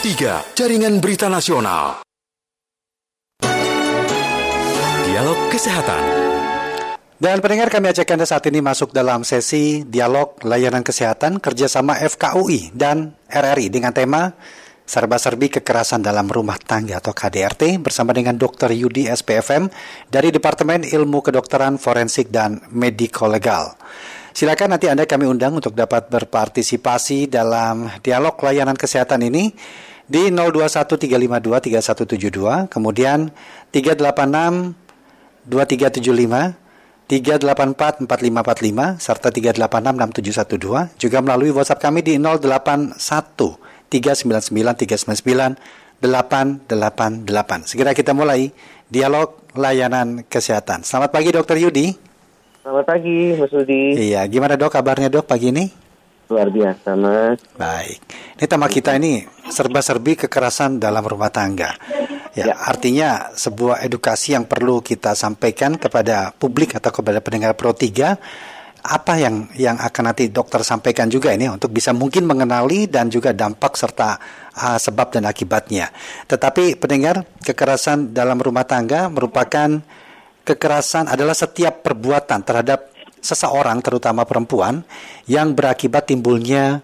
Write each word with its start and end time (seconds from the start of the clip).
3, 0.00 0.56
Jaringan 0.56 0.96
Berita 0.96 1.28
Nasional. 1.28 2.00
Dialog 5.04 5.40
Kesehatan. 5.52 6.00
Dan 7.20 7.44
pendengar 7.44 7.68
kami 7.68 7.92
ajak 7.92 8.08
Anda 8.08 8.24
saat 8.24 8.48
ini 8.48 8.64
masuk 8.64 8.96
dalam 8.96 9.28
sesi 9.28 9.84
dialog 9.84 10.40
layanan 10.40 10.80
kesehatan 10.80 11.36
kerjasama 11.36 12.00
FKUI 12.00 12.72
dan 12.72 13.12
RRI 13.28 13.68
dengan 13.68 13.92
tema 13.92 14.32
serba-serbi 14.88 15.60
kekerasan 15.60 16.00
dalam 16.00 16.32
rumah 16.32 16.56
tangga 16.56 16.96
atau 16.96 17.12
KDRT 17.12 17.84
bersama 17.84 18.16
dengan 18.16 18.40
Dr. 18.40 18.72
Yudi 18.72 19.04
SPFM 19.04 19.68
dari 20.08 20.32
Departemen 20.32 20.88
Ilmu 20.88 21.20
Kedokteran 21.20 21.76
Forensik 21.76 22.32
dan 22.32 22.56
Mediko 22.72 23.28
Legal. 23.28 23.76
Silakan 24.32 24.80
nanti 24.80 24.88
Anda 24.88 25.04
kami 25.04 25.28
undang 25.28 25.60
untuk 25.60 25.76
dapat 25.76 26.08
berpartisipasi 26.08 27.28
dalam 27.28 27.92
dialog 28.00 28.40
layanan 28.40 28.80
kesehatan 28.80 29.28
ini 29.28 29.52
di 30.10 30.34
0213523172, 30.34 32.66
kemudian 32.66 33.30
386 33.70 34.74
2375 35.46 36.58
384 37.06 38.10
4545 38.10 38.98
serta 38.98 39.30
386 39.30 40.50
6712 40.50 40.98
juga 40.98 41.22
melalui 41.22 41.54
WhatsApp 41.54 41.82
kami 41.82 42.02
di 42.02 42.18
081 42.18 42.98
399 43.86 44.50
399 44.50 46.02
888. 46.02 47.70
Segera 47.70 47.94
kita 47.94 48.10
mulai 48.10 48.50
dialog 48.90 49.38
layanan 49.54 50.26
kesehatan. 50.26 50.82
Selamat 50.82 51.14
pagi 51.14 51.30
Dokter 51.30 51.54
Yudi. 51.58 51.94
Selamat 52.60 52.84
pagi, 52.86 53.34
Mas 53.38 53.50
Rudi. 53.50 54.10
Iya, 54.10 54.26
gimana 54.28 54.56
dok 54.58 54.72
kabarnya 54.74 55.08
dok 55.08 55.26
pagi 55.26 55.48
ini? 55.50 55.89
Luar 56.30 56.46
biasa, 56.46 56.94
Mas. 56.94 57.42
Baik. 57.58 57.98
Ini 58.38 58.46
tema 58.46 58.70
kita 58.70 58.94
ini 58.94 59.26
serba-serbi 59.50 60.14
kekerasan 60.14 60.78
dalam 60.78 61.02
rumah 61.02 61.34
tangga. 61.34 61.74
Ya, 62.38 62.46
ya, 62.46 62.54
artinya 62.54 63.34
sebuah 63.34 63.82
edukasi 63.82 64.38
yang 64.38 64.46
perlu 64.46 64.78
kita 64.78 65.18
sampaikan 65.18 65.74
kepada 65.74 66.30
publik 66.30 66.78
atau 66.78 66.94
kepada 66.94 67.18
pendengar 67.18 67.58
Pro 67.58 67.74
3 67.74 68.14
apa 68.80 69.12
yang 69.20 69.50
yang 69.60 69.76
akan 69.76 70.02
nanti 70.08 70.32
dokter 70.32 70.64
sampaikan 70.64 71.10
juga 71.10 71.34
ini 71.36 71.52
untuk 71.52 71.68
bisa 71.68 71.92
mungkin 71.92 72.24
mengenali 72.24 72.88
dan 72.88 73.12
juga 73.12 73.36
dampak 73.36 73.76
serta 73.76 74.16
uh, 74.56 74.78
sebab 74.78 75.18
dan 75.18 75.26
akibatnya. 75.26 75.90
Tetapi 76.30 76.78
pendengar 76.80 77.26
kekerasan 77.44 78.14
dalam 78.14 78.38
rumah 78.40 78.64
tangga 78.64 79.10
merupakan 79.12 79.82
kekerasan 80.46 81.12
adalah 81.12 81.36
setiap 81.36 81.84
perbuatan 81.84 82.40
terhadap 82.40 82.88
seseorang 83.20 83.84
terutama 83.84 84.24
perempuan 84.24 84.84
yang 85.28 85.52
berakibat 85.52 86.08
timbulnya 86.08 86.80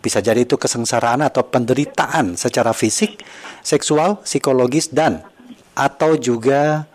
bisa 0.00 0.24
jadi 0.24 0.48
itu 0.48 0.56
kesengsaraan 0.56 1.20
atau 1.20 1.44
penderitaan 1.44 2.34
secara 2.40 2.72
fisik, 2.72 3.20
seksual, 3.60 4.24
psikologis 4.24 4.88
dan 4.88 5.20
atau 5.76 6.16
juga 6.16 6.88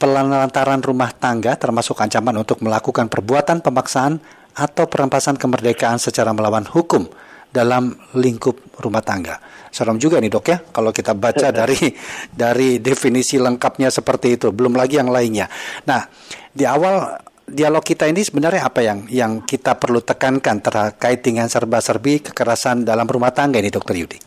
pelantaran 0.00 0.80
rumah 0.80 1.12
tangga 1.12 1.56
termasuk 1.56 1.96
ancaman 2.00 2.40
untuk 2.40 2.60
melakukan 2.64 3.08
perbuatan 3.08 3.60
pemaksaan 3.60 4.20
atau 4.56 4.84
perampasan 4.88 5.36
kemerdekaan 5.36 6.00
secara 6.00 6.32
melawan 6.32 6.64
hukum 6.64 7.04
dalam 7.52 7.96
lingkup 8.16 8.80
rumah 8.80 9.00
tangga. 9.04 9.40
Serem 9.72 10.00
juga 10.00 10.20
nih 10.20 10.32
dok 10.32 10.46
ya 10.48 10.58
kalau 10.72 10.92
kita 10.92 11.12
baca 11.12 11.52
dari 11.52 11.76
dari 12.32 12.80
definisi 12.80 13.36
lengkapnya 13.36 13.92
seperti 13.92 14.40
itu. 14.40 14.52
Belum 14.52 14.72
lagi 14.72 14.96
yang 14.96 15.12
lainnya. 15.12 15.48
Nah 15.84 16.08
di 16.52 16.64
awal 16.64 17.16
dialog 17.46 17.82
kita 17.82 18.10
ini 18.10 18.26
sebenarnya 18.26 18.66
apa 18.66 18.82
yang 18.82 19.06
yang 19.06 19.32
kita 19.46 19.78
perlu 19.78 20.02
tekankan 20.02 20.58
terkait 20.58 21.22
dengan 21.22 21.46
serba-serbi 21.46 22.30
kekerasan 22.30 22.82
dalam 22.82 23.06
rumah 23.06 23.30
tangga 23.30 23.62
ini 23.62 23.70
dokter 23.70 23.94
Yudi? 23.94 24.18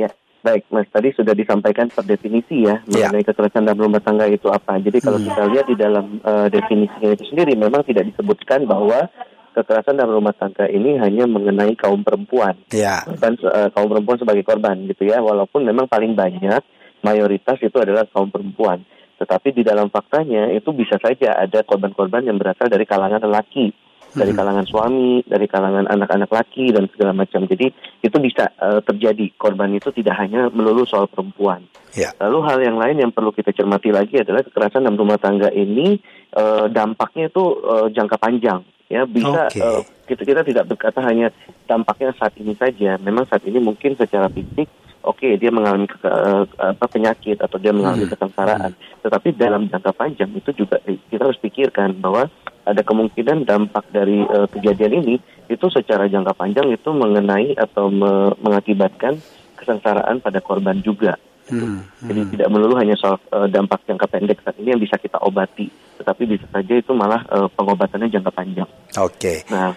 Ya 0.00 0.08
baik 0.42 0.66
mas 0.74 0.88
tadi 0.90 1.14
sudah 1.14 1.36
disampaikan 1.36 1.92
per 1.92 2.02
definisi 2.02 2.66
ya, 2.66 2.82
ya. 2.90 3.08
mengenai 3.12 3.24
kekerasan 3.28 3.62
dalam 3.68 3.80
rumah 3.80 4.02
tangga 4.02 4.26
itu 4.26 4.50
apa. 4.50 4.80
Jadi 4.80 4.98
kalau 4.98 5.20
hmm. 5.20 5.26
kita 5.30 5.42
lihat 5.52 5.66
di 5.70 5.76
dalam 5.78 6.18
uh, 6.24 6.48
definisinya 6.50 7.14
itu 7.14 7.24
sendiri 7.30 7.54
memang 7.54 7.86
tidak 7.86 8.10
disebutkan 8.10 8.66
bahwa 8.66 9.06
kekerasan 9.52 10.00
dalam 10.00 10.16
rumah 10.16 10.34
tangga 10.34 10.64
ini 10.66 10.96
hanya 10.96 11.28
mengenai 11.28 11.76
kaum 11.76 12.00
perempuan, 12.00 12.56
ya. 12.72 13.04
dan 13.20 13.36
uh, 13.44 13.68
kaum 13.70 13.92
perempuan 13.92 14.18
sebagai 14.18 14.42
korban 14.42 14.88
gitu 14.88 15.06
ya. 15.06 15.20
Walaupun 15.20 15.62
memang 15.62 15.86
paling 15.86 16.16
banyak 16.16 16.64
mayoritas 17.04 17.60
itu 17.60 17.76
adalah 17.76 18.08
kaum 18.08 18.32
perempuan, 18.32 18.82
tetapi 19.22 19.54
di 19.54 19.62
dalam 19.62 19.86
faktanya 19.86 20.50
itu 20.50 20.74
bisa 20.74 20.98
saja 20.98 21.38
ada 21.38 21.62
korban-korban 21.62 22.26
yang 22.26 22.42
berasal 22.42 22.66
dari 22.66 22.82
kalangan 22.82 23.22
lelaki, 23.22 23.70
dari 24.10 24.34
hmm. 24.34 24.38
kalangan 24.42 24.66
suami, 24.66 25.22
dari 25.22 25.46
kalangan 25.46 25.86
anak-anak 25.86 26.26
laki 26.26 26.74
dan 26.74 26.90
segala 26.90 27.14
macam. 27.14 27.46
Jadi 27.46 27.70
itu 28.02 28.16
bisa 28.18 28.50
uh, 28.58 28.82
terjadi 28.82 29.30
korban 29.38 29.70
itu 29.70 29.94
tidak 29.94 30.18
hanya 30.18 30.50
melulu 30.50 30.82
soal 30.82 31.06
perempuan. 31.06 31.62
Ya. 31.94 32.10
Lalu 32.18 32.38
hal 32.50 32.58
yang 32.66 32.76
lain 32.82 32.98
yang 32.98 33.12
perlu 33.14 33.30
kita 33.30 33.54
cermati 33.54 33.94
lagi 33.94 34.18
adalah 34.18 34.42
kekerasan 34.42 34.82
dalam 34.82 34.98
rumah 34.98 35.22
tangga 35.22 35.54
ini 35.54 36.02
uh, 36.34 36.66
dampaknya 36.66 37.30
itu 37.30 37.44
uh, 37.62 37.86
jangka 37.94 38.18
panjang 38.18 38.66
ya 38.92 39.08
bisa 39.08 39.48
okay. 39.48 39.64
uh, 39.64 39.80
kita 40.04 40.22
kita 40.28 40.42
tidak 40.44 40.68
berkata 40.68 41.00
hanya 41.00 41.32
dampaknya 41.64 42.12
saat 42.20 42.36
ini 42.36 42.52
saja 42.52 43.00
memang 43.00 43.24
saat 43.24 43.40
ini 43.48 43.56
mungkin 43.56 43.96
secara 43.96 44.28
fisik 44.28 44.68
oke 45.02 45.18
okay, 45.18 45.36
dia 45.38 45.50
mengalami 45.52 45.86
ke, 45.86 45.98
uh, 46.02 46.46
apa 46.58 46.86
penyakit 46.88 47.38
atau 47.38 47.58
dia 47.58 47.74
mengalami 47.74 48.06
hmm. 48.06 48.12
kesengsaraan 48.16 48.72
hmm. 48.72 49.02
tetapi 49.06 49.28
dalam 49.34 49.68
jangka 49.68 49.92
panjang 49.94 50.30
itu 50.34 50.50
juga 50.54 50.78
kita 50.82 51.22
harus 51.22 51.38
pikirkan 51.42 51.98
bahwa 51.98 52.30
ada 52.62 52.82
kemungkinan 52.86 53.42
dampak 53.42 53.84
dari 53.90 54.22
uh, 54.22 54.46
kejadian 54.46 55.02
ini 55.02 55.14
itu 55.50 55.66
secara 55.68 56.06
jangka 56.06 56.38
panjang 56.38 56.70
itu 56.70 56.88
mengenai 56.94 57.58
atau 57.58 57.90
me 57.90 58.32
mengakibatkan 58.38 59.18
kesengsaraan 59.58 60.22
pada 60.22 60.38
korban 60.42 60.78
juga 60.82 61.18
Hmm, 61.50 61.82
hmm. 61.82 62.06
Jadi 62.06 62.20
tidak 62.38 62.48
melulu 62.54 62.78
hanya 62.78 62.94
soal 62.94 63.18
uh, 63.34 63.50
dampak 63.50 63.82
jangka 63.82 64.06
pendek 64.06 64.38
saat 64.46 64.54
ini 64.62 64.78
yang 64.78 64.82
bisa 64.82 64.94
kita 64.94 65.18
obati, 65.18 65.66
tetapi 65.98 66.22
bisa 66.30 66.46
saja 66.54 66.74
itu 66.78 66.94
malah 66.94 67.26
uh, 67.34 67.50
pengobatannya 67.50 68.06
jangka 68.08 68.30
panjang. 68.30 68.68
Oke. 69.02 69.42
Okay. 69.42 69.50
Nah. 69.50 69.74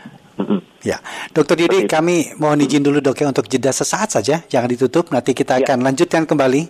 Ya, 0.84 1.00
Dokter 1.32 1.56
Didi, 1.56 1.88
kami 1.88 2.36
mohon 2.38 2.60
izin 2.62 2.84
dulu 2.84 3.00
dok 3.00 3.18
ya 3.24 3.28
untuk 3.32 3.48
jeda 3.48 3.72
sesaat 3.72 4.16
saja, 4.20 4.44
jangan 4.46 4.70
ditutup. 4.70 5.10
Nanti 5.10 5.32
kita 5.32 5.60
ya. 5.60 5.66
akan 5.66 5.84
lanjutkan 5.84 6.28
kembali 6.28 6.62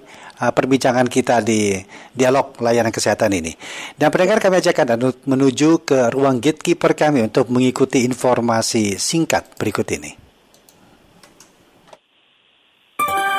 uh, 0.42 0.52
perbincangan 0.54 1.08
kita 1.10 1.42
di 1.42 1.78
dialog 2.14 2.56
layanan 2.62 2.94
kesehatan 2.94 3.34
ini. 3.36 3.54
Dan 3.98 4.14
pendengar 4.14 4.40
kami 4.40 4.62
ajak 4.62 4.86
Anda 4.86 5.12
menuju 5.12 5.88
ke 5.88 6.14
ruang 6.14 6.40
gatekeeper 6.40 6.94
kami 6.94 7.26
untuk 7.26 7.50
mengikuti 7.50 8.06
informasi 8.06 8.96
singkat 9.02 9.58
berikut 9.58 9.88
ini. 9.92 10.12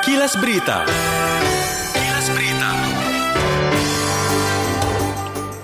Kilas 0.06 0.38
Berita. 0.38 0.86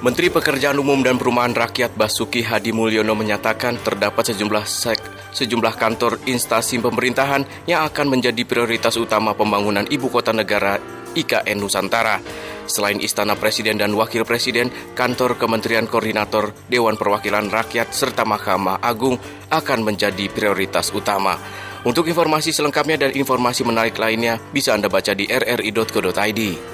Menteri 0.03 0.35
Pekerjaan 0.35 0.83
Umum 0.83 0.99
dan 0.99 1.15
Perumahan 1.15 1.55
Rakyat 1.55 1.95
Basuki 1.95 2.43
Hadi 2.43 2.75
Mulyono 2.75 3.15
menyatakan 3.15 3.79
terdapat 3.87 4.35
sejumlah 4.35 4.67
sek, 4.67 4.99
sejumlah 5.31 5.79
kantor 5.79 6.19
instansi 6.27 6.83
pemerintahan 6.83 7.47
yang 7.71 7.87
akan 7.87 8.11
menjadi 8.11 8.43
prioritas 8.43 8.99
utama 8.99 9.31
pembangunan 9.39 9.87
ibu 9.87 10.11
kota 10.11 10.35
negara 10.35 10.83
IKN 11.15 11.55
Nusantara. 11.55 12.19
Selain 12.67 12.99
Istana 12.99 13.39
Presiden 13.39 13.79
dan 13.79 13.95
Wakil 13.95 14.27
Presiden, 14.27 14.75
kantor 14.99 15.39
Kementerian 15.39 15.87
Koordinator 15.87 16.51
Dewan 16.67 16.99
Perwakilan 16.99 17.47
Rakyat 17.47 17.95
serta 17.95 18.27
Mahkamah 18.27 18.83
Agung 18.83 19.23
akan 19.55 19.87
menjadi 19.87 20.27
prioritas 20.35 20.91
utama. 20.91 21.39
Untuk 21.87 22.11
informasi 22.11 22.51
selengkapnya 22.51 23.07
dan 23.07 23.15
informasi 23.15 23.63
menarik 23.63 23.95
lainnya 24.03 24.43
bisa 24.51 24.75
Anda 24.75 24.91
baca 24.91 25.15
di 25.15 25.31
rri.co.id. 25.31 26.72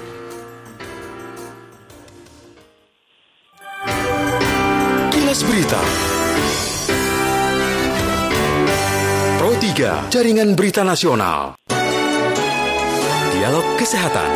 3, 9.79 10.11
Jaringan 10.11 10.59
Berita 10.59 10.83
Nasional. 10.83 11.55
Dialog 13.31 13.63
Kesehatan. 13.79 14.27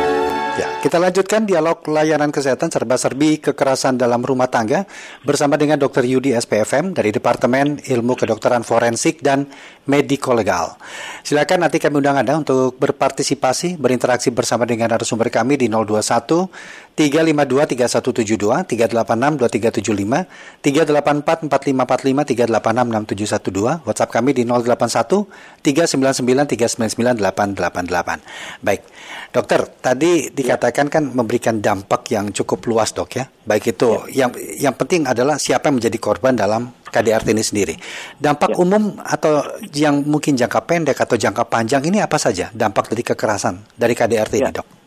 Ya, 0.56 0.70
kita 0.80 0.96
lanjutkan 0.96 1.44
dialog 1.44 1.84
layanan 1.84 2.32
kesehatan 2.32 2.72
serba-serbi 2.72 3.42
kekerasan 3.42 4.00
dalam 4.00 4.24
rumah 4.24 4.48
tangga 4.48 4.88
bersama 5.20 5.60
dengan 5.60 5.76
Dr. 5.76 6.06
Yudi 6.06 6.32
SPFM 6.32 6.96
dari 6.96 7.12
Departemen 7.12 7.82
Ilmu 7.82 8.14
Kedokteran 8.16 8.64
Forensik 8.64 9.20
dan 9.20 9.44
Mediko 9.84 10.32
Legal. 10.32 10.78
Silakan 11.26 11.68
nanti 11.68 11.76
kami 11.76 12.00
undang 12.00 12.22
Anda 12.22 12.40
untuk 12.40 12.80
berpartisipasi, 12.80 13.76
berinteraksi 13.76 14.32
bersama 14.32 14.64
dengan 14.64 14.94
narasumber 14.94 15.28
kami 15.28 15.60
di 15.60 15.68
021 15.68 16.48
352 16.94 17.66
3172, 17.74 18.70
386 18.70 19.34
2375, 19.42 20.30
384 20.62 21.50
4545, 21.50 22.22
386 22.54 23.82
6712, 23.82 23.82
WhatsApp 23.82 24.10
kami 24.14 24.30
di 24.30 24.46
081 24.46 25.26
399 25.58 26.54
399 26.54 27.18
888. 27.18 28.62
Baik, 28.62 28.86
dokter, 29.34 29.66
tadi 29.82 30.30
dikatakan 30.30 30.86
kan 30.86 31.10
memberikan 31.10 31.58
dampak 31.58 32.14
yang 32.14 32.30
cukup 32.30 32.62
luas 32.70 32.94
dok 32.94 33.10
ya. 33.18 33.26
Baik 33.42 33.74
itu 33.74 33.90
ya. 34.14 34.24
yang 34.24 34.30
yang 34.70 34.74
penting 34.78 35.10
adalah 35.10 35.34
siapa 35.34 35.74
yang 35.74 35.82
menjadi 35.82 35.98
korban 35.98 36.38
dalam 36.38 36.70
KDRT 36.94 37.34
ini 37.34 37.42
sendiri. 37.42 37.74
Dampak 38.22 38.54
ya. 38.54 38.62
umum 38.62 39.02
atau 39.02 39.42
yang 39.74 40.06
mungkin 40.06 40.38
jangka 40.38 40.62
pendek 40.62 41.02
atau 41.02 41.18
jangka 41.18 41.42
panjang 41.50 41.82
ini 41.90 41.98
apa 41.98 42.22
saja 42.22 42.54
dampak 42.54 42.86
dari 42.86 43.02
kekerasan 43.02 43.66
dari 43.74 43.98
KDRT 43.98 44.34
ya. 44.38 44.46
ini, 44.46 44.52
Dok? 44.54 44.83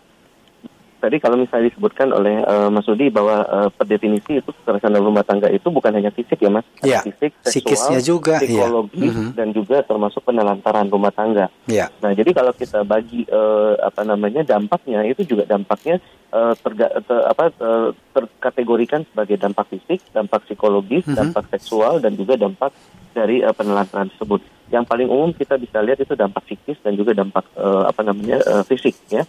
Tadi 0.97 1.21
kalau 1.21 1.37
misalnya 1.37 1.69
disebutkan 1.69 2.09
oleh 2.09 2.41
uh, 2.43 2.69
Mas 2.73 2.89
Udi 2.89 3.13
bahwa 3.13 3.45
uh, 3.45 3.69
per 3.69 3.85
definisi 3.85 4.41
itu 4.41 4.49
kekerasan 4.49 4.93
dalam 4.93 5.13
rumah 5.13 5.23
tangga 5.23 5.47
itu 5.49 5.69
bukan 5.69 5.93
hanya 5.93 6.09
fisik 6.09 6.41
ya 6.41 6.49
Mas, 6.49 6.65
ya. 6.81 7.01
fisik, 7.05 7.31
seksual, 7.45 8.01
juga, 8.01 8.41
iya. 8.41 8.65
psikologis 8.65 8.97
ya. 8.99 9.13
mm 9.13 9.13
-hmm. 9.13 9.29
dan 9.37 9.47
juga 9.53 9.77
termasuk 9.85 10.21
penelantaran 10.25 10.89
rumah 10.89 11.13
tangga. 11.13 11.47
Ya. 11.69 11.93
Nah 12.01 12.11
jadi 12.17 12.33
kalau 12.33 12.51
kita 12.53 12.81
bagi 12.83 13.23
uh, 13.29 13.77
apa 13.81 14.01
namanya 14.01 14.41
dampaknya 14.41 15.05
itu 15.05 15.23
juga 15.23 15.45
dampaknya 15.45 16.01
uh, 16.33 16.57
terga, 16.57 16.99
ter, 17.05 17.17
apa 17.23 17.45
uh, 17.61 17.89
terkategorikan 18.11 19.05
sebagai 19.13 19.37
dampak 19.37 19.69
fisik, 19.69 20.01
dampak 20.11 20.43
psikologis, 20.49 21.05
mm 21.05 21.13
-hmm. 21.13 21.19
dampak 21.21 21.45
seksual 21.53 22.01
dan 22.01 22.17
juga 22.17 22.35
dampak 22.35 22.73
dari 23.13 23.45
uh, 23.45 23.53
penelantaran 23.53 24.09
tersebut. 24.13 24.41
Yang 24.67 24.83
paling 24.89 25.07
umum 25.07 25.31
kita 25.31 25.55
bisa 25.55 25.79
lihat 25.79 26.03
itu 26.03 26.11
dampak 26.17 26.43
psikis 26.43 26.75
dan 26.83 26.97
juga 26.99 27.15
dampak 27.15 27.47
uh, 27.55 27.87
apa 27.87 28.03
namanya 28.03 28.43
uh, 28.43 28.63
fisik 28.67 28.99
ya 29.07 29.23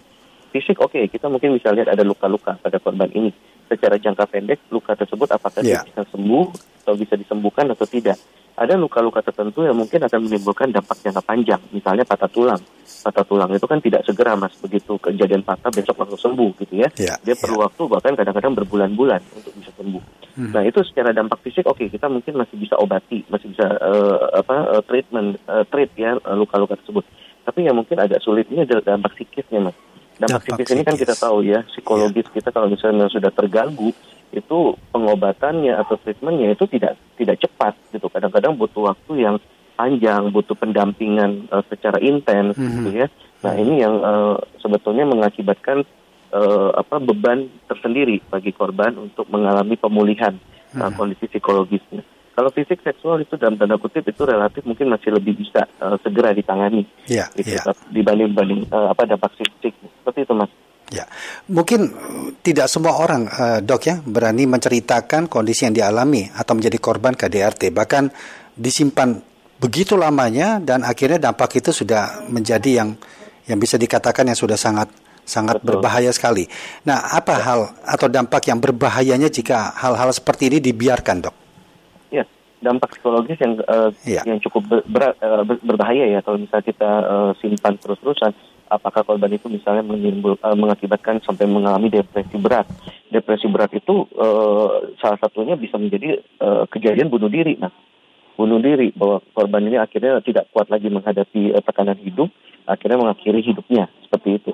fisik 0.58 0.82
oke 0.82 0.98
okay, 0.98 1.06
kita 1.06 1.30
mungkin 1.30 1.54
bisa 1.54 1.70
lihat 1.70 1.86
ada 1.86 2.02
luka-luka 2.02 2.58
pada 2.58 2.82
korban 2.82 3.06
ini. 3.14 3.30
Secara 3.70 3.94
jangka 3.94 4.26
pendek 4.26 4.66
luka 4.74 4.98
tersebut 4.98 5.30
apakah 5.30 5.62
yeah. 5.62 5.86
bisa 5.86 6.02
sembuh 6.10 6.50
atau 6.82 6.98
bisa 6.98 7.14
disembuhkan 7.14 7.70
atau 7.70 7.86
tidak. 7.86 8.18
Ada 8.58 8.74
luka-luka 8.74 9.22
tertentu 9.22 9.62
yang 9.62 9.78
mungkin 9.78 10.02
akan 10.02 10.18
menimbulkan 10.18 10.74
dampak 10.74 10.98
jangka 10.98 11.22
panjang 11.22 11.62
misalnya 11.70 12.02
patah 12.02 12.26
tulang. 12.26 12.58
Patah 12.82 13.22
tulang 13.22 13.54
itu 13.54 13.62
kan 13.70 13.78
tidak 13.78 14.02
segera 14.02 14.34
mas. 14.34 14.50
Begitu 14.58 14.98
kejadian 14.98 15.46
patah 15.46 15.70
besok 15.70 15.94
langsung 16.02 16.18
sembuh 16.18 16.50
gitu 16.66 16.74
ya. 16.74 16.90
Yeah, 16.98 17.22
dia 17.22 17.38
perlu 17.38 17.62
yeah. 17.62 17.64
waktu 17.70 17.82
bahkan 17.86 18.12
kadang-kadang 18.18 18.58
berbulan-bulan 18.58 19.22
untuk 19.38 19.54
bisa 19.54 19.70
sembuh. 19.78 20.26
Hmm. 20.38 20.54
nah 20.54 20.62
itu 20.62 20.78
secara 20.86 21.10
dampak 21.10 21.42
fisik 21.42 21.66
oke 21.66 21.82
okay, 21.82 21.90
kita 21.90 22.06
mungkin 22.06 22.38
masih 22.38 22.62
bisa 22.62 22.78
obati 22.78 23.26
masih 23.26 23.50
bisa 23.50 23.74
uh, 23.74 24.38
apa 24.38 24.70
uh, 24.70 24.82
treatment 24.86 25.34
uh, 25.50 25.66
treat 25.66 25.90
ya 25.98 26.18
luka-luka 26.34 26.78
tersebut. 26.78 27.02
Tapi 27.42 27.66
yang 27.66 27.74
mungkin 27.74 27.98
agak 27.98 28.22
sulit 28.22 28.46
ini 28.52 28.62
adalah 28.62 28.86
dampak 28.86 29.18
psikisnya 29.18 29.58
mas 29.58 29.74
dampak 30.18 30.42
psikis 30.44 30.74
ini 30.74 30.82
kan 30.82 30.96
kita 30.98 31.14
tahu 31.14 31.46
ya 31.46 31.62
psikologis 31.70 32.26
yeah. 32.28 32.34
kita 32.42 32.48
kalau 32.50 32.66
misalnya 32.68 33.06
sudah 33.06 33.30
terganggu 33.30 33.94
itu 34.28 34.58
pengobatannya 34.92 35.72
atau 35.72 35.96
treatmentnya 36.04 36.52
itu 36.52 36.68
tidak 36.68 37.00
tidak 37.16 37.40
cepat 37.40 37.72
gitu 37.94 38.12
kadang-kadang 38.12 38.58
butuh 38.58 38.92
waktu 38.92 39.12
yang 39.24 39.36
panjang 39.78 40.28
butuh 40.34 40.58
pendampingan 40.58 41.48
uh, 41.48 41.64
secara 41.70 42.02
intens 42.02 42.58
mm 42.58 42.60
-hmm. 42.60 42.74
gitu 42.82 42.90
ya 42.92 43.06
nah 43.40 43.54
ini 43.54 43.80
yang 43.80 43.94
uh, 44.02 44.36
sebetulnya 44.58 45.06
mengakibatkan 45.06 45.86
uh, 46.34 46.70
apa 46.74 46.98
beban 46.98 47.46
tersendiri 47.70 48.18
bagi 48.26 48.50
korban 48.50 48.98
untuk 48.98 49.30
mengalami 49.30 49.78
pemulihan 49.78 50.34
mm 50.34 50.76
-hmm. 50.76 50.82
uh, 50.82 50.92
kondisi 50.92 51.30
psikologisnya 51.30 52.02
kalau 52.38 52.54
fisik 52.54 52.78
seksual 52.86 53.18
itu 53.18 53.34
dalam 53.34 53.58
tanda 53.58 53.74
kutip 53.82 54.06
itu 54.06 54.22
relatif 54.22 54.62
mungkin 54.62 54.94
masih 54.94 55.10
lebih 55.10 55.34
bisa 55.34 55.66
uh, 55.82 55.98
segera 55.98 56.30
ditangani 56.30 56.86
yeah, 57.10 57.26
gitu, 57.34 57.58
yeah. 57.58 57.74
dibanding 57.90 58.30
dibanding 58.30 58.62
uh, 58.70 58.94
apa 58.94 59.10
dampak 59.10 59.34
fisik 59.34 59.74
seperti 60.08 60.24
itu 60.24 60.32
mas. 60.32 60.48
Ya, 60.88 61.04
mungkin 61.52 61.92
tidak 62.40 62.72
semua 62.72 62.96
orang 62.96 63.28
uh, 63.28 63.60
dok 63.60 63.82
ya 63.84 64.00
berani 64.00 64.48
menceritakan 64.48 65.28
kondisi 65.28 65.68
yang 65.68 65.76
dialami 65.76 66.32
atau 66.32 66.56
menjadi 66.56 66.80
korban 66.80 67.12
KDRT 67.12 67.76
bahkan 67.76 68.08
disimpan 68.56 69.20
begitu 69.60 70.00
lamanya 70.00 70.56
dan 70.64 70.88
akhirnya 70.88 71.28
dampak 71.28 71.60
itu 71.60 71.76
sudah 71.76 72.24
menjadi 72.32 72.80
yang 72.80 72.96
yang 73.44 73.60
bisa 73.60 73.76
dikatakan 73.76 74.32
yang 74.32 74.38
sudah 74.40 74.56
sangat 74.56 74.88
sangat 75.28 75.60
Betul. 75.60 75.76
berbahaya 75.76 76.08
sekali. 76.08 76.48
Nah, 76.88 77.12
apa 77.12 77.36
ya. 77.36 77.44
hal 77.44 77.60
atau 77.84 78.08
dampak 78.08 78.48
yang 78.48 78.56
berbahayanya 78.56 79.28
jika 79.28 79.76
hal-hal 79.76 80.08
seperti 80.08 80.48
ini 80.48 80.72
dibiarkan, 80.72 81.16
dok? 81.20 81.36
dampak 82.58 82.98
psikologis 82.98 83.38
yang 83.38 83.58
uh, 83.70 83.90
yeah. 84.02 84.26
yang 84.26 84.42
cukup 84.42 84.66
ber, 84.66 85.14
uh, 85.22 85.42
berbahaya 85.62 86.10
ya 86.10 86.20
kalau 86.26 86.42
misalnya 86.42 86.66
kita 86.66 86.90
uh, 87.06 87.30
simpan 87.38 87.78
terus-terusan 87.78 88.34
apakah 88.68 89.02
korban 89.02 89.32
itu 89.32 89.48
misalnya 89.48 89.82
menimbul, 89.82 90.36
uh, 90.38 90.56
mengakibatkan 90.56 91.24
sampai 91.24 91.48
mengalami 91.48 91.88
depresi 91.88 92.36
berat. 92.36 92.68
Depresi 93.08 93.48
berat 93.48 93.72
itu 93.72 94.06
uh, 94.14 94.92
salah 95.00 95.18
satunya 95.18 95.56
bisa 95.56 95.80
menjadi 95.80 96.20
uh, 96.38 96.68
kejadian 96.68 97.08
bunuh 97.08 97.32
diri 97.32 97.56
nah 97.56 97.72
bunuh 98.38 98.62
diri 98.62 98.94
bahwa 98.94 99.18
korban 99.34 99.66
ini 99.66 99.82
akhirnya 99.82 100.22
tidak 100.22 100.46
kuat 100.54 100.70
lagi 100.70 100.86
menghadapi 100.86 101.58
uh, 101.58 101.62
tekanan 101.66 101.98
hidup 101.98 102.30
akhirnya 102.70 103.02
mengakhiri 103.02 103.42
hidupnya 103.42 103.90
seperti 104.06 104.38
itu 104.38 104.52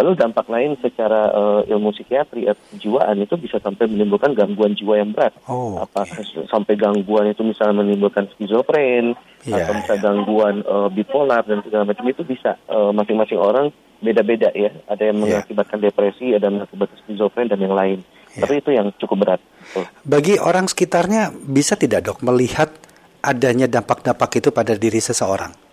Lalu 0.00 0.16
dampak 0.16 0.48
lain 0.48 0.80
secara 0.80 1.28
uh, 1.28 1.60
ilmu 1.68 1.92
psikiatri 1.92 2.48
atau 2.48 2.64
kejiwaan 2.72 3.20
itu 3.20 3.36
bisa 3.36 3.60
sampai 3.60 3.84
menimbulkan 3.84 4.32
gangguan 4.32 4.72
jiwa 4.72 4.96
yang 4.96 5.12
berat. 5.12 5.36
Oh, 5.44 5.76
Apa 5.76 6.08
sampai 6.48 6.80
gangguan 6.80 7.28
itu 7.28 7.44
misalnya 7.44 7.84
menimbulkan 7.84 8.24
skizofren 8.32 9.12
yeah, 9.44 9.60
atau 9.60 9.76
misalnya 9.76 10.00
yeah. 10.00 10.08
gangguan 10.08 10.54
uh, 10.64 10.88
bipolar 10.88 11.44
dan 11.44 11.60
segala 11.60 11.84
macam 11.92 12.08
itu 12.08 12.24
bisa 12.24 12.56
uh, 12.72 12.96
masing-masing 12.96 13.36
orang 13.36 13.68
beda-beda 14.00 14.48
ya. 14.56 14.72
Ada 14.88 15.12
yang 15.12 15.20
iya. 15.20 15.44
mengakibatkan 15.44 15.78
yeah. 15.84 15.86
depresi, 15.92 16.26
ada 16.32 16.48
yang 16.48 16.56
mengakibatkan 16.64 16.96
skizofren 17.04 17.46
dan 17.52 17.60
yang 17.60 17.76
lain. 17.76 18.00
Yeah. 18.00 18.48
Tapi 18.48 18.54
itu 18.64 18.70
yang 18.72 18.88
cukup 18.96 19.28
berat. 19.28 19.40
Tuh. 19.76 19.84
Bagi 20.08 20.40
orang 20.40 20.64
sekitarnya 20.64 21.28
bisa 21.36 21.76
tidak 21.76 22.08
dok 22.08 22.24
melihat 22.24 22.72
adanya 23.20 23.68
dampak-dampak 23.68 24.40
itu 24.40 24.48
pada 24.48 24.72
diri 24.80 25.04
seseorang? 25.04 25.69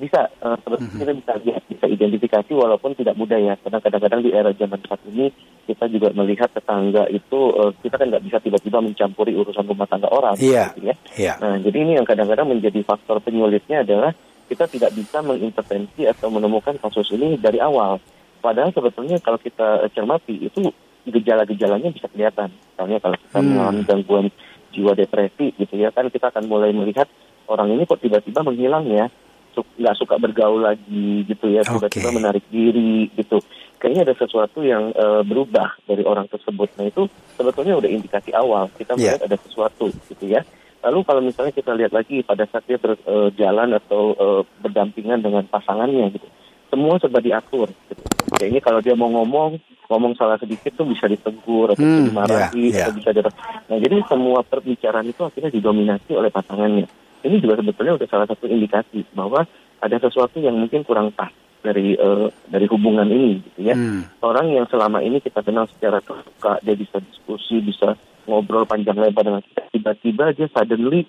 Bisa 0.00 0.32
uh, 0.40 0.56
mm-hmm. 0.56 0.96
kita 0.96 1.12
bisa 1.12 1.32
lihat 1.44 1.62
bisa 1.68 1.86
identifikasi 1.86 2.52
walaupun 2.56 2.96
tidak 2.96 3.14
mudah 3.20 3.36
ya 3.36 3.54
karena 3.60 3.78
kadang-kadang 3.84 4.20
di 4.24 4.30
era 4.32 4.50
zaman 4.56 4.80
saat 4.88 5.00
ini 5.04 5.28
kita 5.68 5.84
juga 5.92 6.08
melihat 6.16 6.48
tetangga 6.50 7.04
itu 7.12 7.38
uh, 7.52 7.70
kita 7.84 8.00
kan 8.00 8.08
nggak 8.08 8.24
bisa 8.24 8.40
tiba-tiba 8.40 8.80
mencampuri 8.80 9.36
urusan 9.36 9.68
rumah 9.68 9.84
tangga 9.84 10.08
orang 10.08 10.40
yeah. 10.40 10.72
gitu 10.72 10.88
ya 10.88 10.94
yeah. 11.20 11.36
nah 11.36 11.60
jadi 11.60 11.76
ini 11.76 11.92
yang 12.00 12.08
kadang-kadang 12.08 12.48
menjadi 12.48 12.80
faktor 12.82 13.20
penyulitnya 13.20 13.84
adalah 13.84 14.16
kita 14.48 14.66
tidak 14.66 14.90
bisa 14.96 15.20
mengintervensi 15.20 16.08
atau 16.08 16.32
menemukan 16.32 16.80
kasus 16.80 17.12
ini 17.12 17.36
dari 17.36 17.60
awal 17.60 18.00
padahal 18.40 18.72
sebetulnya 18.72 19.20
kalau 19.20 19.36
kita 19.36 19.84
cermati 19.92 20.48
itu 20.48 20.72
gejala-gejalanya 21.04 21.92
bisa 21.92 22.08
kelihatan 22.08 22.48
misalnya 22.50 22.98
kalau 23.04 23.16
kita 23.20 23.38
hmm. 23.38 23.46
mengalami 23.46 23.82
gangguan 23.84 24.26
jiwa 24.72 24.92
depresi 24.96 25.52
gitu 25.60 25.74
ya 25.76 25.92
kan 25.92 26.08
kita 26.08 26.32
akan 26.32 26.48
mulai 26.48 26.72
melihat 26.72 27.06
orang 27.50 27.74
ini 27.74 27.82
kok 27.84 27.98
tiba-tiba 27.98 28.40
menghilang 28.46 28.86
ya 28.86 29.10
nggak 29.54 29.96
suka 29.98 30.14
bergaul 30.16 30.62
lagi 30.62 31.26
gitu 31.26 31.50
ya 31.50 31.66
tiba-tiba 31.66 32.08
okay. 32.10 32.16
menarik 32.16 32.44
diri 32.48 33.10
gitu 33.18 33.42
kayaknya 33.80 34.12
ada 34.12 34.14
sesuatu 34.14 34.60
yang 34.60 34.92
uh, 34.94 35.24
berubah 35.24 35.74
dari 35.88 36.04
orang 36.04 36.28
tersebut 36.28 36.68
nah 36.76 36.86
itu 36.86 37.08
sebetulnya 37.34 37.74
udah 37.80 37.90
indikasi 37.90 38.30
awal 38.36 38.70
kita 38.76 38.94
yeah. 38.94 39.16
melihat 39.16 39.22
ada 39.26 39.36
sesuatu 39.40 39.88
gitu 40.12 40.24
ya 40.28 40.44
lalu 40.80 40.98
kalau 41.04 41.20
misalnya 41.20 41.52
kita 41.52 41.72
lihat 41.76 41.92
lagi 41.92 42.24
pada 42.24 42.48
saat 42.48 42.64
dia 42.64 42.80
berjalan 42.80 43.76
uh, 43.76 43.78
atau 43.80 44.02
uh, 44.16 44.42
berdampingan 44.64 45.20
dengan 45.20 45.44
pasangannya 45.48 46.12
gitu 46.16 46.28
semua 46.70 47.02
serba 47.02 47.18
diatur 47.18 47.68
gitu. 47.90 48.02
kayaknya 48.38 48.62
kalau 48.62 48.80
dia 48.80 48.94
mau 48.94 49.10
ngomong 49.10 49.58
ngomong 49.90 50.14
salah 50.14 50.38
sedikit 50.38 50.70
tuh 50.78 50.86
bisa 50.86 51.10
ditegur 51.10 51.74
atau 51.74 51.82
hmm, 51.82 52.14
dimarahi 52.14 52.70
yeah, 52.70 52.86
yeah. 52.86 52.86
atau 52.86 52.94
bisa 52.94 53.10
di 53.10 53.20
nah 53.66 53.76
jadi 53.80 53.96
semua 54.06 54.46
perbicaraan 54.46 55.08
itu 55.10 55.20
akhirnya 55.26 55.50
didominasi 55.50 56.14
oleh 56.14 56.30
pasangannya 56.30 56.86
ini 57.24 57.36
juga 57.40 57.60
sebetulnya 57.60 57.96
sudah 58.00 58.08
salah 58.08 58.26
satu 58.28 58.48
indikasi 58.48 59.04
bahwa 59.12 59.44
ada 59.80 59.96
sesuatu 60.00 60.40
yang 60.40 60.56
mungkin 60.56 60.84
kurang 60.84 61.12
pas 61.12 61.32
dari 61.60 61.92
uh, 62.00 62.32
dari 62.48 62.64
hubungan 62.68 63.08
ini 63.08 63.44
gitu 63.44 63.60
ya. 63.68 63.76
Hmm. 63.76 64.08
Orang 64.24 64.52
yang 64.52 64.64
selama 64.68 65.04
ini 65.04 65.20
kita 65.20 65.44
kenal 65.44 65.68
secara 65.68 66.00
terbuka, 66.00 66.60
dia 66.64 66.76
bisa 66.76 67.00
diskusi, 67.04 67.60
bisa 67.60 67.96
ngobrol 68.24 68.64
panjang 68.64 68.96
lebar 68.96 69.24
dengan 69.24 69.42
kita, 69.44 69.62
tiba-tiba 69.72 70.24
dia 70.32 70.48
suddenly 70.52 71.04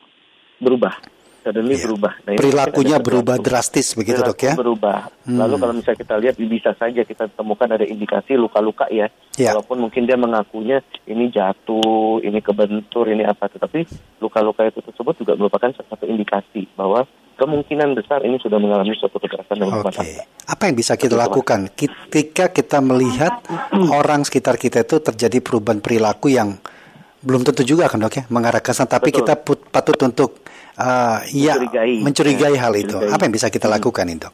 berubah 0.60 0.96
suddenly 1.42 1.76
yeah. 1.76 1.84
berubah. 1.86 2.14
Nah, 2.24 2.32
Perilakunya 2.38 2.98
berubah 3.02 3.38
drastis 3.42 3.94
begitu 3.98 4.22
dok 4.22 4.40
ya? 4.40 4.54
Berubah. 4.56 5.10
Hmm. 5.26 5.38
Lalu 5.42 5.56
kalau 5.58 5.74
misalnya 5.76 6.00
kita 6.00 6.16
lihat 6.22 6.36
bisa 6.38 6.72
saja 6.78 7.02
kita 7.04 7.30
temukan 7.34 7.70
ada 7.70 7.86
indikasi 7.86 8.38
luka-luka 8.38 8.88
ya. 8.94 9.10
Yeah. 9.36 9.58
Walaupun 9.58 9.90
mungkin 9.90 10.06
dia 10.06 10.18
mengakunya 10.18 10.86
ini 11.10 11.34
jatuh, 11.34 12.22
ini 12.22 12.40
kebentur, 12.40 13.10
ini 13.10 13.26
apa, 13.26 13.50
tetapi 13.50 13.86
luka-luka 14.22 14.70
itu 14.70 14.80
tersebut 14.86 15.14
juga 15.20 15.34
merupakan 15.36 15.74
satu 15.74 16.06
indikasi 16.06 16.70
bahwa 16.78 17.04
kemungkinan 17.42 17.98
besar 17.98 18.22
ini 18.22 18.38
sudah 18.38 18.62
mengalami 18.62 18.94
suatu 18.94 19.18
kekerasan 19.18 19.58
dalam 19.58 19.82
rumah 19.82 19.90
tangga. 19.90 20.24
Apa 20.46 20.70
yang 20.70 20.76
bisa 20.78 20.94
kita 20.94 21.18
lakukan 21.18 21.74
ketika 21.74 22.54
kita 22.54 22.78
melihat 22.86 23.42
orang 23.90 24.22
sekitar 24.22 24.62
kita 24.62 24.86
itu 24.86 25.02
terjadi 25.02 25.42
perubahan 25.42 25.82
perilaku 25.82 26.30
yang 26.30 26.62
belum 27.22 27.46
tentu 27.46 27.62
juga 27.62 27.86
kan 27.86 28.02
dok 28.02 28.14
ya 28.18 28.24
mengarah 28.34 28.62
ke 28.62 28.74
sana, 28.74 28.90
tapi 28.90 29.14
Betul. 29.14 29.18
kita 29.22 29.34
put, 29.38 29.60
patut 29.70 29.98
untuk 30.02 30.42
uh, 30.78 31.22
ya 31.30 31.58
mencurigai, 31.58 31.94
mencurigai 32.02 32.54
ya, 32.58 32.62
hal 32.66 32.74
itu. 32.74 32.98
Mencurigai. 32.98 33.14
Apa 33.14 33.22
yang 33.30 33.34
bisa 33.34 33.48
kita 33.54 33.70
hmm. 33.70 33.76
lakukan 33.78 34.08
itu? 34.10 34.30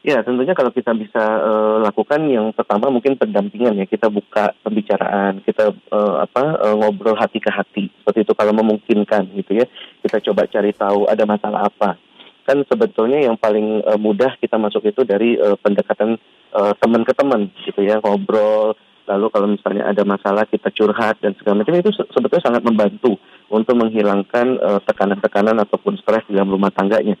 Ya, 0.00 0.24
tentunya 0.24 0.56
kalau 0.56 0.72
kita 0.72 0.96
bisa 0.96 1.20
uh, 1.20 1.76
lakukan 1.84 2.24
yang 2.24 2.56
pertama 2.56 2.88
mungkin 2.88 3.20
pendampingan 3.20 3.76
ya. 3.76 3.84
Kita 3.84 4.08
buka 4.08 4.56
pembicaraan, 4.64 5.44
kita 5.44 5.76
uh, 5.92 6.24
apa 6.24 6.56
uh, 6.56 6.74
ngobrol 6.80 7.20
hati 7.20 7.36
ke 7.36 7.52
hati. 7.52 7.92
Seperti 8.00 8.24
itu 8.24 8.32
kalau 8.32 8.56
memungkinkan 8.56 9.28
gitu 9.36 9.60
ya. 9.60 9.68
Kita 10.00 10.24
coba 10.24 10.48
cari 10.48 10.72
tahu 10.72 11.04
ada 11.04 11.28
masalah 11.28 11.68
apa. 11.68 12.00
Kan 12.48 12.64
sebetulnya 12.64 13.20
yang 13.20 13.36
paling 13.36 13.84
uh, 13.84 14.00
mudah 14.00 14.40
kita 14.40 14.56
masuk 14.56 14.88
itu 14.88 15.04
dari 15.04 15.36
uh, 15.36 15.60
pendekatan 15.60 16.16
uh, 16.56 16.72
teman 16.80 17.04
ke 17.04 17.12
teman 17.12 17.52
gitu 17.68 17.84
ya, 17.84 18.00
ngobrol 18.00 18.72
lalu 19.10 19.26
kalau 19.34 19.46
misalnya 19.50 19.90
ada 19.90 20.06
masalah 20.06 20.46
kita 20.46 20.70
curhat 20.70 21.18
dan 21.18 21.34
segala 21.34 21.66
macam 21.66 21.74
itu 21.74 21.90
sebetulnya 22.14 22.46
sangat 22.46 22.62
membantu 22.62 23.18
untuk 23.50 23.74
menghilangkan 23.74 24.46
uh, 24.62 24.80
tekanan-tekanan 24.86 25.58
ataupun 25.66 25.98
stres 25.98 26.22
di 26.30 26.38
dalam 26.38 26.54
rumah 26.54 26.70
tangganya. 26.70 27.18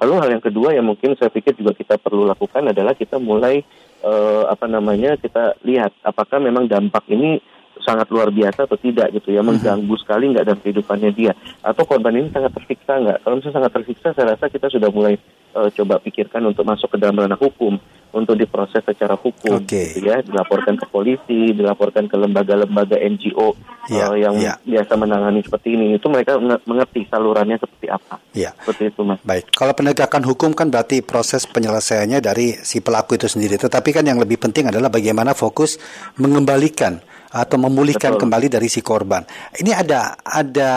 Lalu 0.00 0.12
hal 0.16 0.28
yang 0.36 0.44
kedua 0.44 0.72
yang 0.72 0.88
mungkin 0.88 1.16
saya 1.16 1.28
pikir 1.28 1.56
juga 1.56 1.76
kita 1.76 2.00
perlu 2.00 2.24
lakukan 2.24 2.72
adalah 2.72 2.96
kita 2.96 3.20
mulai 3.20 3.64
uh, 4.04 4.48
apa 4.48 4.64
namanya 4.68 5.16
kita 5.16 5.56
lihat 5.64 5.92
apakah 6.04 6.40
memang 6.40 6.68
dampak 6.68 7.04
ini 7.08 7.40
sangat 7.80 8.12
luar 8.12 8.28
biasa 8.28 8.68
atau 8.68 8.76
tidak 8.76 9.08
gitu 9.16 9.32
ya 9.32 9.40
mhm. 9.40 9.56
mengganggu 9.56 9.94
sekali 10.00 10.30
nggak 10.32 10.44
dalam 10.46 10.60
kehidupannya 10.60 11.10
dia 11.16 11.32
atau 11.64 11.82
korban 11.88 12.12
ini 12.12 12.28
sangat 12.28 12.52
tersiksa 12.52 12.92
nggak 13.00 13.18
kalau 13.24 13.34
misalnya 13.40 13.56
sangat 13.56 13.72
tersiksa 13.80 14.08
saya 14.12 14.26
rasa 14.36 14.44
kita 14.52 14.66
sudah 14.68 14.90
mulai 14.92 15.14
uh, 15.56 15.68
coba 15.72 15.96
pikirkan 16.04 16.44
untuk 16.44 16.64
masuk 16.68 16.92
ke 16.92 16.98
dalam 17.00 17.16
ranah 17.16 17.40
hukum 17.40 17.80
untuk 18.12 18.34
diproses 18.38 18.82
secara 18.82 19.14
hukum 19.14 19.62
okay. 19.62 19.94
gitu 19.94 20.06
ya 20.10 20.22
dilaporkan 20.22 20.78
ke 20.78 20.86
polisi 20.90 21.54
dilaporkan 21.54 22.10
ke 22.10 22.16
lembaga-lembaga 22.18 22.98
NGO 22.98 23.54
yeah, 23.90 24.10
uh, 24.10 24.16
yang 24.18 24.34
yeah. 24.38 24.56
biasa 24.62 24.98
menangani 24.98 25.40
seperti 25.42 25.78
ini 25.78 25.86
itu 25.98 26.06
mereka 26.10 26.38
mengerti 26.40 27.06
salurannya 27.06 27.56
seperti 27.58 27.86
apa 27.90 28.18
yeah. 28.34 28.52
seperti 28.62 28.94
itu 28.94 29.00
mas 29.06 29.20
baik 29.22 29.50
kalau 29.54 29.74
penegakan 29.74 30.22
hukum 30.26 30.50
kan 30.54 30.68
berarti 30.68 31.02
proses 31.02 31.46
penyelesaiannya 31.46 32.18
dari 32.18 32.58
si 32.60 32.82
pelaku 32.82 33.18
itu 33.18 33.26
sendiri 33.26 33.58
tetapi 33.58 33.94
kan 33.94 34.06
yang 34.06 34.18
lebih 34.18 34.38
penting 34.38 34.70
adalah 34.70 34.90
bagaimana 34.90 35.34
fokus 35.34 35.78
mengembalikan 36.18 37.02
atau 37.30 37.56
memulihkan 37.62 38.18
Betul. 38.18 38.22
kembali 38.26 38.46
dari 38.50 38.66
si 38.66 38.82
korban. 38.82 39.22
Ini 39.54 39.70
ada 39.70 40.18
ada 40.18 40.70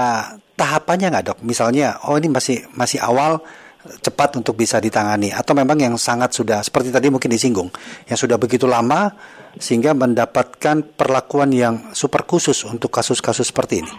tahapannya 0.54 1.10
nggak 1.10 1.26
dok? 1.34 1.40
Misalnya, 1.42 1.98
oh 2.06 2.16
ini 2.18 2.30
masih 2.30 2.70
masih 2.78 3.02
awal 3.02 3.42
cepat 3.84 4.40
untuk 4.40 4.56
bisa 4.56 4.80
ditangani 4.80 5.36
atau 5.36 5.52
memang 5.52 5.76
yang 5.76 5.96
sangat 6.00 6.32
sudah 6.32 6.64
seperti 6.64 6.92
tadi 6.92 7.12
mungkin 7.12 7.28
disinggung 7.28 7.68
yang 8.08 8.18
sudah 8.20 8.40
begitu 8.40 8.64
lama 8.64 9.12
sehingga 9.60 9.92
mendapatkan 9.94 10.96
perlakuan 10.96 11.52
yang 11.52 11.94
super 11.94 12.24
khusus 12.24 12.64
untuk 12.66 12.90
kasus-kasus 12.90 13.52
seperti 13.52 13.86
ini. 13.86 13.94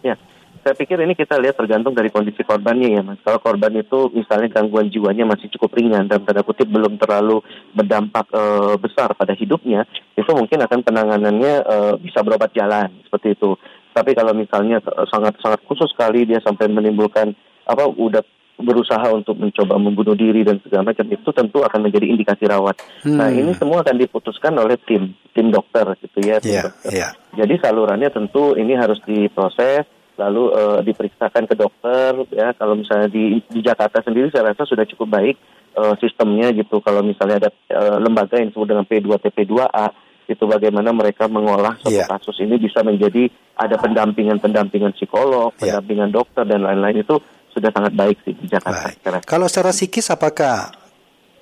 Ya, 0.00 0.16
saya 0.60 0.76
pikir 0.76 1.00
ini 1.00 1.16
kita 1.16 1.40
lihat 1.40 1.56
tergantung 1.56 1.96
dari 1.96 2.12
kondisi 2.12 2.44
korbannya 2.44 2.92
ya 2.92 3.02
mas. 3.04 3.20
Kalau 3.24 3.40
korban 3.40 3.72
itu 3.76 4.12
misalnya 4.12 4.52
gangguan 4.52 4.92
jiwanya 4.92 5.24
masih 5.24 5.48
cukup 5.56 5.72
ringan 5.76 6.04
dan 6.04 6.20
tanda 6.24 6.44
kutip 6.44 6.68
belum 6.68 7.00
terlalu 7.00 7.40
berdampak 7.72 8.28
e, 8.28 8.42
besar 8.76 9.16
pada 9.16 9.32
hidupnya, 9.32 9.88
itu 10.16 10.30
mungkin 10.36 10.60
akan 10.60 10.80
penanganannya 10.84 11.54
e, 11.64 11.76
bisa 12.04 12.20
berobat 12.20 12.52
jalan 12.52 12.92
seperti 13.08 13.40
itu. 13.40 13.56
Tapi 13.96 14.12
kalau 14.12 14.36
misalnya 14.36 14.84
sangat 15.08 15.40
sangat 15.40 15.60
khusus 15.64 15.90
sekali 15.90 16.28
dia 16.28 16.38
sampai 16.44 16.68
menimbulkan 16.68 17.32
apa 17.64 17.88
udah 17.88 18.20
berusaha 18.60 19.08
untuk 19.12 19.36
mencoba 19.36 19.74
membunuh 19.80 20.14
diri 20.14 20.44
dan 20.44 20.60
segala 20.60 20.92
macam 20.92 21.06
itu 21.08 21.28
tentu 21.32 21.64
akan 21.64 21.80
menjadi 21.88 22.06
indikasi 22.08 22.44
rawat. 22.46 22.76
Hmm. 23.02 23.18
Nah 23.18 23.28
ini 23.32 23.52
semua 23.56 23.82
akan 23.82 23.96
diputuskan 23.96 24.54
oleh 24.56 24.76
tim 24.84 25.16
tim 25.32 25.48
dokter 25.48 25.96
gitu 26.00 26.18
ya. 26.22 26.38
Tim 26.38 26.52
yeah, 26.54 26.64
dokter. 26.68 26.90
Yeah. 26.92 27.12
Jadi 27.34 27.54
salurannya 27.60 28.08
tentu 28.12 28.54
ini 28.54 28.76
harus 28.76 29.00
diproses 29.02 29.88
lalu 30.20 30.52
uh, 30.52 30.80
diperiksakan 30.84 31.48
ke 31.48 31.56
dokter 31.56 32.12
ya 32.36 32.52
kalau 32.52 32.76
misalnya 32.76 33.08
di 33.08 33.40
di 33.48 33.64
Jakarta 33.64 34.04
sendiri 34.04 34.28
saya 34.28 34.52
rasa 34.52 34.68
sudah 34.68 34.84
cukup 34.84 35.16
baik 35.16 35.40
uh, 35.80 35.96
sistemnya 35.96 36.52
gitu 36.52 36.84
kalau 36.84 37.00
misalnya 37.00 37.48
ada 37.48 37.50
uh, 37.72 37.96
lembaga 37.96 38.36
yang 38.36 38.52
disebut 38.52 38.68
dengan 38.68 38.84
P2TP2A 38.84 40.10
itu 40.30 40.44
bagaimana 40.46 40.94
mereka 40.94 41.26
mengolah 41.26 41.74
suatu 41.82 41.96
yeah. 41.96 42.06
kasus 42.06 42.38
ini 42.38 42.54
bisa 42.60 42.86
menjadi 42.86 43.26
ada 43.58 43.74
pendampingan-pendampingan 43.82 44.94
psikolog, 44.94 45.50
yeah. 45.58 45.74
pendampingan 45.74 46.14
dokter 46.14 46.46
dan 46.46 46.62
lain-lain 46.62 47.02
itu 47.02 47.18
sudah 47.50 47.70
sangat 47.74 47.92
baik 47.94 48.16
sih 48.24 48.34
di 48.34 48.46
Jakarta. 48.46 48.90
Baik. 48.94 49.26
Kalau 49.26 49.46
secara 49.50 49.70
psikis 49.74 50.08
apakah 50.10 50.70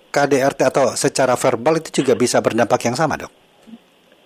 KDRT 0.09 0.61
atau 0.65 0.97
secara 0.97 1.37
verbal 1.37 1.79
itu 1.79 2.03
juga 2.03 2.17
bisa 2.17 2.41
berdampak 2.41 2.81
yang 2.89 2.97
sama, 2.97 3.21
Dok? 3.21 3.49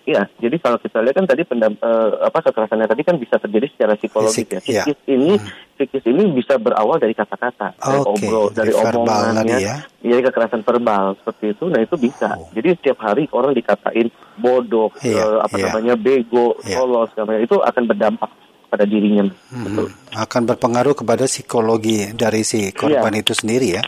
Iya, 0.03 0.27
jadi 0.35 0.59
kalau 0.59 0.75
kita 0.83 0.99
lihat 0.99 1.15
kan 1.15 1.23
tadi 1.23 1.47
pendam, 1.47 1.79
uh, 1.79 2.27
apa 2.27 2.43
kekerasannya 2.43 2.91
tadi 2.91 3.07
kan 3.07 3.15
bisa 3.15 3.39
terjadi 3.39 3.71
secara 3.71 3.95
psikologis 3.95 4.43
ya. 4.43 4.59
Psikis 4.59 4.99
ya. 4.99 5.15
ini 5.15 5.39
hmm. 5.39 5.79
psikis 5.79 6.03
ini 6.11 6.27
bisa 6.35 6.59
berawal 6.59 6.99
dari 6.99 7.15
kata-kata, 7.15 7.71
dari 7.79 8.03
obrol, 8.03 8.51
dari, 8.51 8.75
dari 8.75 8.83
omongan 8.83 9.47
ya. 9.47 9.79
ya. 10.03 10.19
kekerasan 10.27 10.67
verbal 10.67 11.15
seperti 11.23 11.55
itu. 11.55 11.71
Nah, 11.71 11.79
itu 11.79 11.95
bisa. 11.95 12.35
Oh. 12.35 12.51
Jadi 12.51 12.75
setiap 12.83 12.99
hari 12.99 13.31
orang 13.31 13.55
dikatain 13.55 14.11
bodoh, 14.35 14.91
yeah, 15.07 15.23
uh, 15.23 15.39
apa 15.47 15.55
yeah. 15.55 15.71
namanya 15.71 15.95
bego, 15.95 16.59
yeah. 16.67 16.75
polos, 16.75 17.07
itu 17.39 17.55
akan 17.63 17.83
berdampak 17.87 18.31
pada 18.73 18.89
dirinya. 18.89 19.29
Hmm. 19.53 19.65
Betul. 19.69 19.87
Akan 20.17 20.49
berpengaruh 20.49 20.97
kepada 20.97 21.29
psikologi 21.29 22.09
dari 22.17 22.41
si 22.41 22.73
korban 22.73 23.13
yeah. 23.13 23.21
itu 23.21 23.33
sendiri 23.37 23.67
ya. 23.77 23.85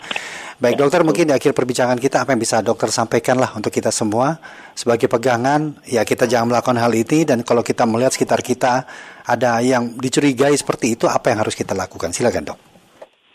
Baik 0.55 0.79
dokter, 0.79 1.03
mungkin 1.03 1.27
di 1.27 1.35
akhir 1.35 1.51
perbincangan 1.51 1.99
kita 1.99 2.23
apa 2.23 2.31
yang 2.31 2.39
bisa 2.39 2.63
dokter 2.63 2.87
sampaikan 2.87 3.35
lah 3.35 3.51
untuk 3.59 3.75
kita 3.75 3.91
semua 3.91 4.39
sebagai 4.71 5.11
pegangan, 5.11 5.75
ya 5.83 6.07
kita 6.07 6.31
jangan 6.31 6.55
melakukan 6.55 6.79
hal 6.79 6.95
ini 6.95 7.27
dan 7.27 7.43
kalau 7.43 7.59
kita 7.59 7.83
melihat 7.83 8.15
sekitar 8.15 8.39
kita 8.39 8.87
ada 9.27 9.59
yang 9.59 9.99
dicurigai 9.99 10.55
seperti 10.55 10.95
itu, 10.95 11.11
apa 11.11 11.27
yang 11.27 11.43
harus 11.43 11.59
kita 11.59 11.75
lakukan? 11.75 12.15
Silakan 12.15 12.55
dok. 12.55 12.59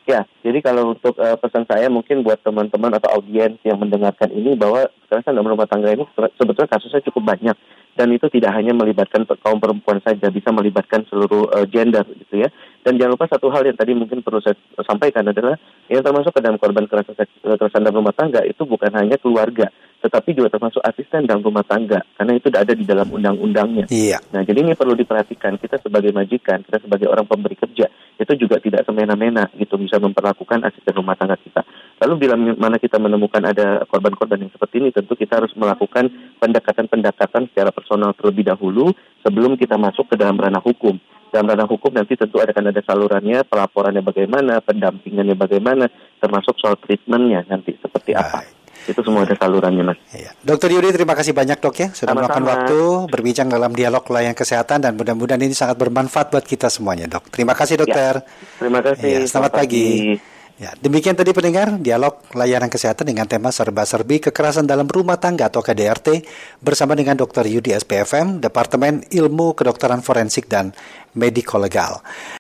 Ya, 0.09 0.25
jadi 0.41 0.65
kalau 0.65 0.97
untuk 0.97 1.13
uh, 1.21 1.37
pesan 1.37 1.69
saya 1.69 1.93
mungkin 1.93 2.25
buat 2.25 2.41
teman-teman 2.41 2.97
atau 2.97 3.21
audiens 3.21 3.61
yang 3.69 3.77
mendengarkan 3.77 4.33
ini 4.33 4.57
bahwa 4.57 4.89
kekerasan 5.07 5.37
dalam 5.37 5.53
rumah 5.53 5.69
tangga 5.69 5.93
ini 5.93 6.09
sebetulnya 6.41 6.73
kasusnya 6.73 7.05
cukup 7.05 7.37
banyak 7.37 7.55
dan 7.95 8.09
itu 8.15 8.27
tidak 8.31 8.55
hanya 8.55 8.73
melibatkan 8.73 9.27
kaum 9.43 9.59
perempuan 9.59 9.99
saja, 10.01 10.31
bisa 10.31 10.55
melibatkan 10.55 11.05
seluruh 11.11 11.51
uh, 11.51 11.67
gender 11.67 12.07
gitu 12.17 12.47
ya. 12.47 12.49
Dan 12.81 12.97
jangan 12.97 13.13
lupa 13.19 13.29
satu 13.29 13.53
hal 13.53 13.69
yang 13.69 13.77
tadi 13.77 13.93
mungkin 13.93 14.25
perlu 14.25 14.41
saya 14.41 14.57
sampaikan 14.89 15.29
adalah 15.29 15.59
yang 15.93 16.01
termasuk 16.01 16.33
ke 16.33 16.41
dalam 16.41 16.57
korban 16.57 16.89
kekerasan, 16.89 17.13
kekerasan 17.45 17.85
dalam 17.85 18.01
rumah 18.01 18.17
tangga 18.17 18.41
itu 18.49 18.65
bukan 18.65 18.89
hanya 18.97 19.21
keluarga, 19.21 19.69
tetapi 20.01 20.33
juga 20.33 20.49
termasuk 20.49 20.81
asisten 20.81 21.29
dalam 21.29 21.45
rumah 21.45 21.61
tangga 21.61 22.01
karena 22.17 22.33
itu 22.41 22.49
tidak 22.49 22.63
ada 22.65 22.75
di 22.75 22.85
dalam 22.89 23.09
undang-undangnya. 23.13 23.85
Iya. 23.93 24.17
Nah, 24.33 24.41
jadi 24.49 24.65
ini 24.65 24.73
perlu 24.73 24.97
diperhatikan 24.97 25.61
kita 25.61 25.77
sebagai 25.85 26.09
majikan, 26.17 26.65
kita 26.65 26.81
sebagai 26.81 27.05
orang 27.13 27.29
pemberi 27.29 27.53
kerja 27.61 27.85
itu 28.17 28.33
juga 28.37 28.57
tidak 28.61 28.89
semena-mena 28.89 29.49
gitu 29.61 29.77
bisa 29.77 30.01
memperlakukan 30.01 30.65
asisten 30.65 30.97
rumah 30.97 31.17
tangga 31.21 31.37
kita. 31.37 31.61
Lalu 32.01 32.15
bila 32.17 32.35
mana 32.37 32.81
kita 32.81 32.97
menemukan 32.97 33.45
ada 33.45 33.85
korban-korban 33.85 34.41
yang 34.41 34.53
seperti 34.53 34.81
ini, 34.81 34.89
tentu 34.89 35.13
kita 35.13 35.37
harus 35.37 35.53
melakukan 35.53 36.09
pendekatan-pendekatan 36.41 37.53
secara 37.53 37.71
personal 37.71 38.17
terlebih 38.17 38.49
dahulu 38.49 38.97
sebelum 39.21 39.61
kita 39.61 39.77
masuk 39.77 40.09
ke 40.09 40.17
dalam 40.17 40.41
ranah 40.41 40.65
hukum 40.65 40.97
dalam 41.31 41.47
ranah 41.47 41.71
hukum 41.71 41.95
nanti 41.95 42.19
tentu 42.19 42.43
ada 42.43 42.51
kan 42.51 42.67
ada 42.67 42.83
salurannya, 42.83 43.47
pelaporannya 43.47 44.03
bagaimana, 44.03 44.59
pendampingannya 44.61 45.39
bagaimana, 45.39 45.87
termasuk 46.19 46.59
soal 46.59 46.75
treatmentnya 46.83 47.47
nanti 47.47 47.79
seperti 47.79 48.19
apa. 48.19 48.43
Itu 48.91 49.07
semua 49.07 49.23
ada 49.23 49.39
salurannya, 49.39 49.85
Mas. 49.87 49.99
Iya. 50.11 50.35
Dokter 50.43 50.73
Yudi, 50.73 50.91
terima 50.91 51.15
kasih 51.15 51.31
banyak 51.31 51.63
dok 51.63 51.77
ya 51.79 51.89
sudah 51.95 52.17
meluangkan 52.17 52.45
waktu 52.49 52.81
berbincang 53.13 53.47
dalam 53.47 53.71
dialog 53.77 54.03
layanan 54.11 54.35
kesehatan 54.35 54.83
dan 54.83 54.99
mudah-mudahan 54.99 55.41
ini 55.41 55.55
sangat 55.55 55.79
bermanfaat 55.79 56.35
buat 56.35 56.43
kita 56.43 56.67
semuanya, 56.67 57.07
dok. 57.07 57.31
Terima 57.31 57.55
kasih 57.55 57.79
ya. 57.79 57.81
dokter. 57.87 58.15
Ya. 58.19 58.59
Terima 58.59 58.81
kasih. 58.83 59.07
Ya, 59.07 59.19
selamat, 59.23 59.31
selamat 59.31 59.53
pagi. 59.55 59.87
pagi. 60.19 60.40
Ya, 60.61 60.77
demikian 60.77 61.17
tadi 61.17 61.33
pendengar 61.33 61.81
dialog 61.81 62.21
layanan 62.37 62.69
kesehatan 62.69 63.09
dengan 63.09 63.25
tema 63.25 63.49
serba-serbi 63.49 64.21
kekerasan 64.29 64.69
dalam 64.69 64.85
rumah 64.85 65.17
tangga 65.17 65.49
atau 65.49 65.65
KDRT 65.65 66.21
bersama 66.61 66.93
dengan 66.93 67.17
Dr. 67.17 67.49
Yudi 67.49 67.73
SPFM, 67.73 68.45
Departemen 68.45 69.09
Ilmu 69.09 69.57
Kedokteran 69.57 70.05
Forensik 70.05 70.53
dan 70.53 70.77
Mediko 71.17 71.57
Legal. 71.57 72.05